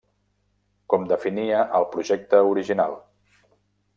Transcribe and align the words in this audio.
Com 0.93 1.05
definia 1.11 1.59
el 1.81 1.85
projecte 1.93 2.39
original. 2.55 2.97